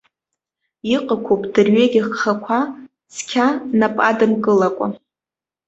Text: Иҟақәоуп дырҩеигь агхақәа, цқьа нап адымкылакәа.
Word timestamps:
Иҟақәоуп 0.95 1.41
дырҩеигь 1.53 1.97
агхақәа, 2.03 2.59
цқьа 3.13 3.45
нап 3.79 3.95
адымкылакәа. 4.09 4.87